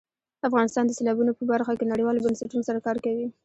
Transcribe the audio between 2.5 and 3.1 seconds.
سره کار